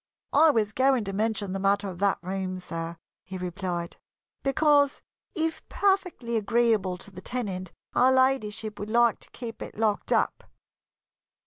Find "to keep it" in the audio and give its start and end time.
9.19-9.77